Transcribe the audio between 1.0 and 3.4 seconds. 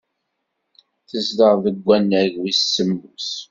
Tezdeɣ deg wannag wis semmus.